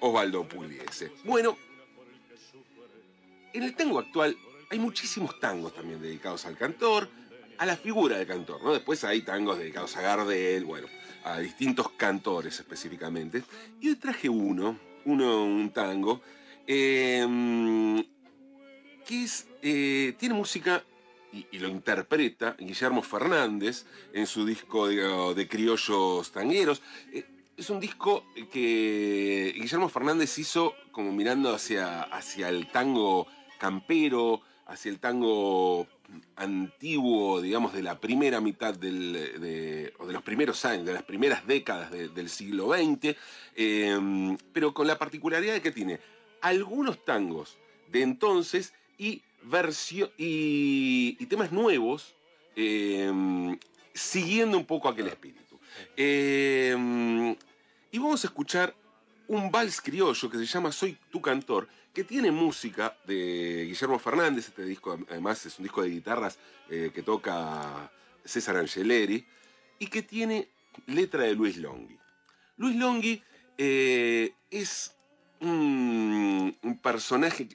Osvaldo 0.00 0.48
Pugliese. 0.48 1.12
Bueno, 1.24 1.56
en 3.52 3.62
el 3.62 3.74
tango 3.76 3.98
actual 3.98 4.36
hay 4.70 4.78
muchísimos 4.78 5.38
tangos 5.38 5.74
también 5.74 6.00
dedicados 6.00 6.46
al 6.46 6.56
cantor, 6.56 7.08
a 7.58 7.66
la 7.66 7.76
figura 7.76 8.18
del 8.18 8.26
cantor, 8.26 8.62
¿no? 8.62 8.72
Después 8.72 9.04
hay 9.04 9.22
tangos 9.22 9.58
dedicados 9.58 9.96
a 9.96 10.02
Gardel, 10.02 10.64
bueno 10.64 10.88
a 11.26 11.40
distintos 11.40 11.90
cantores 11.90 12.58
específicamente. 12.60 13.42
Y 13.80 13.88
hoy 13.88 13.96
traje 13.96 14.28
uno, 14.28 14.78
uno 15.04 15.44
un 15.44 15.70
tango, 15.70 16.22
em, 16.66 18.02
que 19.04 19.26
eh, 19.62 20.14
tiene 20.18 20.34
música 20.34 20.84
y, 21.32 21.58
lo 21.58 21.68
interpreta 21.68 22.56
Guillermo 22.58 23.02
Fernández 23.02 23.86
en 24.12 24.26
su 24.26 24.46
disco 24.46 24.86
de, 24.86 25.48
criollos 25.48 26.30
tangueros. 26.30 26.80
Eh, 27.12 27.24
es 27.56 27.70
un 27.70 27.80
disco 27.80 28.24
que 28.52 29.52
Guillermo 29.56 29.88
Fernández 29.88 30.38
hizo 30.38 30.74
como 30.92 31.12
mirando 31.12 31.52
hacia, 31.52 32.02
hacia 32.02 32.48
el 32.48 32.70
tango 32.70 33.26
campero, 33.58 34.42
hacia 34.66 34.90
el 34.90 35.00
tango 35.00 35.88
antiguo, 36.36 37.40
digamos, 37.40 37.72
de 37.72 37.82
la 37.82 37.98
primera 37.98 38.40
mitad 38.40 38.74
del, 38.74 39.12
de, 39.40 39.92
o 39.98 40.06
de 40.06 40.12
los 40.12 40.22
primeros 40.22 40.64
años, 40.64 40.86
de 40.86 40.92
las 40.92 41.02
primeras 41.02 41.46
décadas 41.46 41.90
del 41.90 42.28
siglo 42.28 42.72
XX, 42.72 43.16
em, 43.54 44.36
pero 44.52 44.72
con 44.72 44.86
la 44.86 44.98
particularidad 44.98 45.54
de 45.54 45.62
que 45.62 45.72
tiene 45.72 46.00
algunos 46.40 47.04
tangos 47.04 47.56
de 47.90 48.02
entonces 48.02 48.72
y, 48.98 49.22
y, 50.18 51.26
temas 51.26 51.52
nuevos, 51.52 52.14
em, 52.54 53.58
siguiendo 53.94 54.58
un 54.58 54.64
poco 54.64 54.88
aquel 54.88 55.08
espíritu. 55.08 55.58
Em, 55.96 57.36
y 57.90 57.98
vamos 57.98 58.24
a 58.24 58.28
escuchar 58.28 58.74
un 59.28 59.50
vals 59.50 59.80
criollo 59.80 60.30
que 60.30 60.38
se 60.38 60.46
llama 60.46 60.72
Soy 60.72 60.96
tu 61.10 61.20
cantor, 61.20 61.68
que 61.92 62.04
tiene 62.04 62.30
música 62.30 62.96
de 63.06 63.64
Guillermo 63.68 63.98
Fernández, 63.98 64.48
este 64.48 64.64
disco 64.64 64.98
además 65.08 65.44
es 65.46 65.58
un 65.58 65.64
disco 65.64 65.82
de 65.82 65.90
guitarras 65.90 66.38
eh, 66.70 66.90
que 66.94 67.02
toca 67.02 67.90
César 68.24 68.56
Angeleri, 68.56 69.24
y 69.78 69.86
que 69.88 70.02
tiene 70.02 70.48
letra 70.86 71.24
de 71.24 71.34
Luis 71.34 71.56
Longhi. 71.56 71.98
Luis 72.56 72.76
Longhi 72.76 73.22
eh, 73.58 74.32
es 74.50 74.94
un, 75.40 76.56
personaje, 76.82 77.48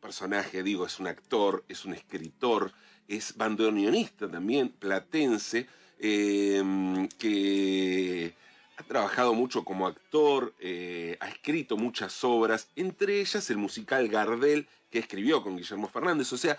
personaje, 0.00 0.62
digo, 0.62 0.86
es 0.86 0.98
un 0.98 1.06
actor, 1.06 1.64
es 1.68 1.84
un 1.84 1.94
escritor, 1.94 2.72
es 3.06 3.36
bandoneonista 3.36 4.30
también, 4.30 4.70
platense, 4.70 5.66
eh, 5.98 7.08
que 7.18 8.34
ha 8.76 8.82
trabajado 8.82 9.34
mucho 9.34 9.64
como 9.64 9.86
actor, 9.86 10.54
eh, 10.58 11.16
ha 11.20 11.28
escrito 11.28 11.76
muchas 11.76 12.24
obras, 12.24 12.68
entre 12.76 13.20
ellas 13.20 13.48
el 13.50 13.56
musical 13.56 14.08
Gardel, 14.08 14.66
que 14.90 14.98
escribió 14.98 15.42
con 15.42 15.56
Guillermo 15.56 15.88
Fernández. 15.88 16.32
O 16.32 16.38
sea, 16.38 16.58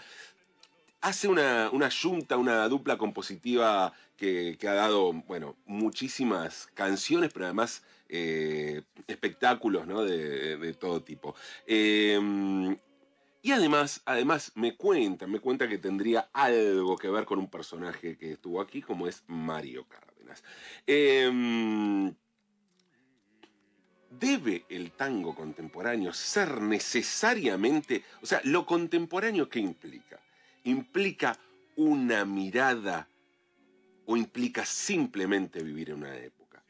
hace 1.01 1.28
una, 1.28 1.69
una 1.71 1.89
yunta, 1.89 2.38
una 2.38 2.67
dupla 2.67 2.97
compositiva 2.97 3.93
que, 4.17 4.58
ha 4.63 4.73
dado, 4.73 5.13
bueno, 5.13 5.56
muchísimas 5.65 6.67
canciones, 6.73 7.32
pero 7.34 7.45
además 7.45 7.84
eh, 8.10 8.82
espectáculos 9.08 9.86
¿no? 9.88 10.04
de, 10.04 10.73
todo 10.80 11.04
tipo. 11.04 11.36
Em, 11.67 12.75
y 13.41 13.51
además, 13.51 14.01
además 14.06 14.51
me 14.56 14.75
cuenta, 14.75 15.28
me 15.28 15.39
cuenta 15.39 15.67
que 15.67 15.78
tendría 15.78 16.30
algo 16.34 16.97
que 16.97 17.10
ver 17.10 17.25
con 17.25 17.39
un 17.39 17.49
personaje 17.49 18.17
que 18.17 18.32
estuvo 18.32 18.62
aquí, 18.62 18.82
como 18.82 19.08
es 19.08 19.23
Mario 19.28 19.86
Em, 20.85 22.13
¿Debe 24.09 24.65
el 24.69 24.91
tango 24.91 25.35
contemporáneo 25.35 26.13
ser 26.13 26.61
necesariamente, 26.61 28.03
o 28.21 28.25
sea, 28.25 28.39
lo 28.45 28.65
contemporáneo 28.65 29.49
qué 29.49 29.59
implica? 29.59 30.19
¿Implica 30.63 31.38
una 31.75 32.23
mirada 32.23 33.09
o 34.05 34.15
implica 34.15 34.65
simplemente 34.65 35.61
vivir 35.61 35.89
en 35.89 35.97
una 35.97 36.15
época? 36.15 36.63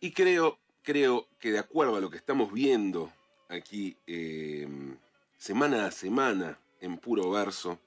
Y 0.00 0.12
creo, 0.12 0.58
creo 0.82 1.28
que 1.38 1.52
de 1.52 1.60
acuerdo 1.60 1.96
a 1.96 2.00
lo 2.00 2.10
que 2.10 2.18
estamos 2.18 2.52
viendo 2.52 3.10
aquí 3.48 3.96
em, 4.06 4.98
semana 5.38 5.86
a 5.86 5.90
semana 5.90 6.58
en 6.80 6.98
puro 6.98 7.30
verso, 7.30 7.78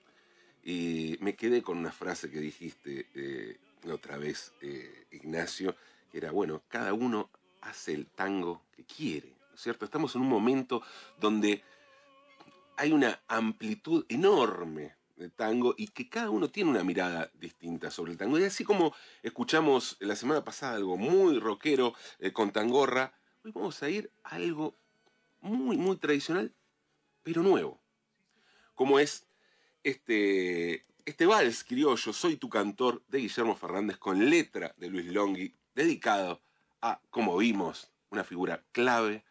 y 0.64 1.18
me 1.20 1.36
quedé 1.36 1.62
con 1.62 1.78
una 1.78 1.92
frase 1.92 2.32
que 2.32 2.40
dijiste 2.40 3.08
eh, 3.14 3.58
otra 3.92 4.18
vez, 4.18 4.54
eh, 4.62 5.06
Ignacio, 5.12 5.76
que 6.12 6.20
era, 6.20 6.32
bueno, 6.32 6.64
cada 6.68 6.94
uno 6.94 7.30
hace 7.62 7.94
el 7.94 8.08
tango 8.08 8.64
que 8.76 8.84
quiere, 8.84 9.30
¿no 9.50 9.56
es 9.56 9.62
cierto? 9.62 9.86
Estamos 9.86 10.16
en 10.16 10.22
un 10.22 10.30
momento 10.30 10.82
donde 11.20 11.64
hay 12.78 12.92
una 12.92 13.22
amplitud 13.28 14.06
enorme 14.10 14.96
de 15.16 15.30
tango 15.30 15.76
y 15.78 15.88
que 15.88 16.10
cada 16.10 16.30
uno 16.30 16.50
tiene 16.50 16.72
una 16.72 16.84
mirada 16.84 17.30
distinta 17.36 17.92
sobre 17.92 18.12
el 18.12 18.18
tango. 18.18 18.40
Y 18.40 18.44
así 18.44 18.64
como 18.64 18.94
escuchamos 19.22 19.98
la 20.00 20.16
semana 20.16 20.44
pasada 20.44 20.76
algo 20.76 20.98
muy 20.98 21.40
rockero 21.40 21.94
eh, 22.20 22.32
con 22.34 22.52
Tangorra, 22.52 23.14
hoy 23.44 23.52
vamos 23.52 23.82
a 23.84 23.90
ir 23.90 24.12
a 24.24 24.36
algo 24.36 24.76
muy, 25.40 25.78
muy 25.78 25.98
tradicional, 25.98 26.54
pero 27.22 27.44
nuevo, 27.44 27.80
como 28.76 29.00
es 29.00 29.28
este, 29.84 30.86
este 31.06 31.26
vals 31.26 31.64
criollo, 31.64 32.14
Soy 32.14 32.38
tu 32.38 32.50
cantor, 32.50 33.04
de 33.08 33.20
Guillermo 33.20 33.56
Fernández, 33.56 33.98
con 33.98 34.30
letra 34.30 34.74
de 34.78 34.90
Luis 34.90 35.08
Longhi, 35.08 35.54
dedicado 35.76 36.42
a, 36.82 37.02
como 37.10 37.38
vimos, 37.38 37.92
una 38.10 38.24
figura 38.24 38.64
clave 38.72 39.26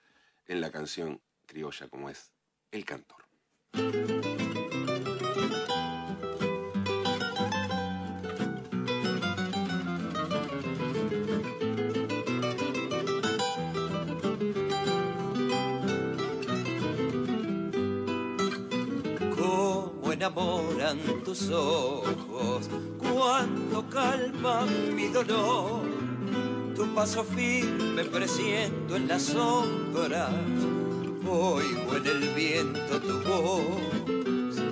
en 0.47 0.61
la 0.61 0.71
canción 0.71 1.21
criolla 1.47 1.89
como 1.89 2.11
es 2.11 2.33
el 2.71 2.85
cantor. 2.85 3.22
Enamoran 20.23 20.99
tus 21.25 21.51
ojos. 21.51 22.71
Cuando 22.97 23.85
calman 23.91 24.95
mi 24.95 25.09
dolor 25.09 25.83
tu 26.77 26.87
paso 26.95 27.25
firme 27.25 28.05
presiento 28.05 28.95
en 28.95 29.09
las 29.09 29.23
sombras, 29.23 30.31
oigo 31.29 31.97
en 31.97 32.07
el 32.07 32.35
viento 32.35 33.01
tu 33.01 33.21
voz, 33.29 34.63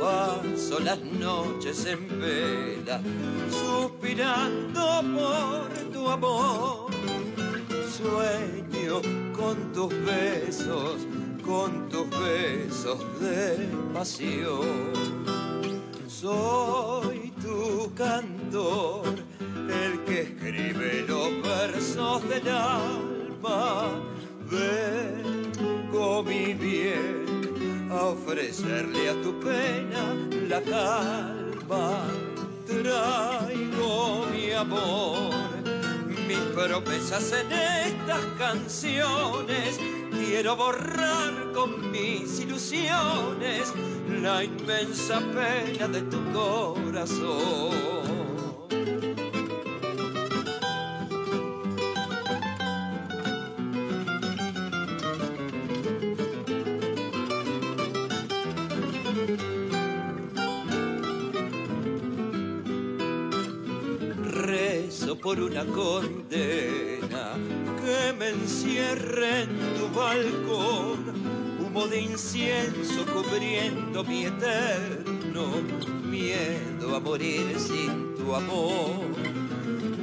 paso 0.00 0.80
las 0.80 1.00
noches 1.00 1.86
en 1.86 2.20
vela, 2.20 3.00
suspirando 3.48 5.02
por 5.14 5.92
tu 5.92 6.08
amor, 6.08 6.90
sueño 7.96 9.00
con 9.36 9.72
tus 9.72 9.88
besos, 10.04 11.06
con 11.46 11.88
tus 11.88 12.10
besos 12.10 12.98
de 13.20 13.68
pasión, 13.94 14.92
soy 16.08 17.32
tu 17.40 17.92
cantor 17.94 19.04
el 19.70 20.04
que 20.04 20.22
escribe 20.22 21.04
los 21.06 21.30
versos 21.42 22.28
del 22.28 22.48
alma. 22.48 23.90
Vengo 24.50 26.22
mi 26.24 26.54
bien 26.54 27.88
a 27.90 28.06
ofrecerle 28.06 29.10
a 29.10 29.22
tu 29.22 29.38
pena 29.40 30.14
la 30.48 30.60
calma. 30.62 32.04
Traigo 32.66 34.26
mi 34.32 34.50
amor, 34.50 35.32
mis 36.26 36.38
promesas 36.54 37.32
en 37.32 37.52
estas 37.52 38.24
canciones. 38.36 39.95
Quiero 40.36 40.54
borrar 40.54 41.50
con 41.54 41.90
mis 41.90 42.40
ilusiones 42.40 43.72
la 44.20 44.44
inmensa 44.44 45.18
pena 45.32 45.88
de 45.88 46.02
tu 46.02 46.18
corazón. 46.30 47.95
Por 65.26 65.40
una 65.40 65.64
condena 65.64 67.34
que 67.82 68.12
me 68.16 68.28
encierre 68.28 69.42
en 69.42 69.48
tu 69.74 69.88
balcón, 69.92 70.98
humo 71.58 71.88
de 71.88 72.02
incienso 72.02 73.04
cubriendo 73.12 74.04
mi 74.04 74.26
eterno 74.26 75.48
miedo 76.04 76.94
a 76.94 77.00
morir 77.00 77.58
sin 77.58 78.14
tu 78.14 78.36
amor. 78.36 79.04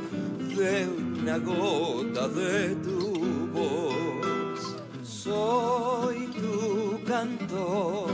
de 0.57 0.96
una 1.27 1.39
gota 1.39 2.27
de 2.29 2.75
tu 2.75 3.47
voz. 3.51 4.77
Soy 5.03 6.27
tu 6.27 7.03
cantor, 7.05 8.11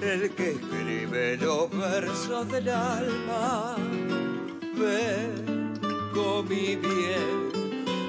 el 0.00 0.30
que 0.36 0.52
escribe 0.52 1.36
los 1.38 1.68
versos 1.70 2.48
del 2.52 2.68
alma. 2.68 3.74
con 6.14 6.48
mi 6.48 6.76
bien 6.76 7.52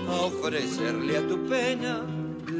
a 0.08 0.26
ofrecerle 0.26 1.18
a 1.18 1.28
tu 1.28 1.38
pena 1.48 2.06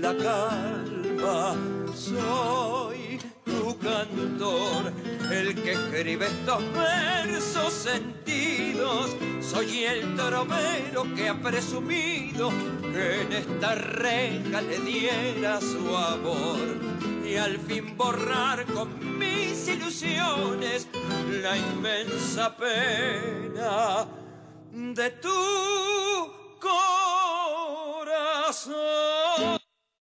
la 0.02 0.18
calma. 0.18 1.56
Soy 1.94 3.20
tu 3.46 3.78
cantor, 3.78 4.92
el 5.32 5.54
que 5.54 5.74
escribe 5.74 6.26
estos 6.26 6.64
versos 6.74 7.74
sentidos 7.74 9.16
soy 9.50 9.84
el 9.84 10.16
toromero 10.16 11.06
que 11.16 11.30
ha 11.30 11.36
presumido 11.36 12.50
que 12.82 13.22
en 13.22 13.32
esta 13.32 13.76
reja 13.76 14.62
le 14.62 14.80
diera 14.80 15.62
su 15.62 15.96
amor. 15.96 16.60
Y 17.26 17.36
al 17.36 17.58
fin 17.60 17.96
borrar 17.98 18.66
con 18.66 19.20
mis 19.20 19.68
ilusiones 19.68 20.88
la 21.42 21.58
inmensa 21.58 22.56
pena 22.56 24.08
de 24.72 25.10
tu 25.12 26.05